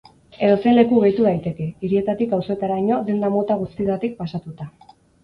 Edozein 0.45 0.75
leku 0.77 1.01
gehitu 1.03 1.27
daiteke, 1.27 1.67
hirietatik 1.87 2.33
auzoetaraino, 2.39 2.97
denda 3.11 3.31
mota 3.37 3.59
guztietatik 3.61 4.17
pasatuta. 4.23 4.69